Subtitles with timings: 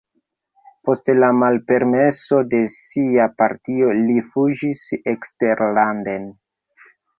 [0.87, 4.83] Post la malpermeso de sia partio li fuĝis
[5.15, 6.29] eksterlanden.